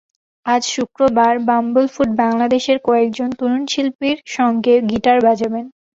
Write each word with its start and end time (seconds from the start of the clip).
আজ 0.45 0.63
শুক্রবার 0.67 1.33
বাম্বলফুট 1.47 2.09
বাংলাদেশের 2.21 2.77
কয়েকজন 2.85 3.29
তরুণ 3.39 3.63
শিল্পীর 3.67 4.17
সঙ্গে 4.35 4.73
গিটার 4.89 5.17
বাজাবেন। 5.25 5.65